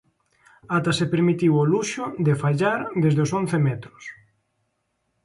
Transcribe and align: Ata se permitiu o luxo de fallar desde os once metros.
Ata 0.77 0.91
se 0.99 1.05
permitiu 1.13 1.51
o 1.61 1.67
luxo 1.73 2.05
de 2.27 2.33
fallar 2.43 2.79
desde 3.03 3.21
os 3.25 3.31
once 3.39 3.57
metros. 3.67 4.03